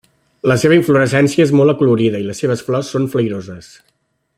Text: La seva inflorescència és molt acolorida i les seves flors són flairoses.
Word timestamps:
La 0.51 0.55
seva 0.61 0.77
inflorescència 0.77 1.47
és 1.49 1.53
molt 1.59 1.75
acolorida 1.75 2.23
i 2.23 2.27
les 2.31 2.43
seves 2.45 2.67
flors 2.71 2.91
són 2.95 3.07
flairoses. 3.15 3.73